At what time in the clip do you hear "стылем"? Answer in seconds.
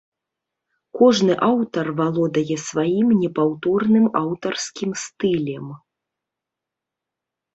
5.05-5.67